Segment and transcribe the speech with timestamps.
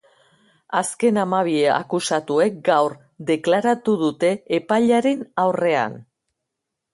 [0.77, 2.95] Azken hamabi akusatuek gaur
[3.31, 6.01] deklaratu dute epailearen aurrean.